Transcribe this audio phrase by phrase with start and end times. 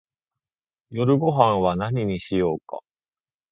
[0.89, 2.79] 夜ごはんは何にしようか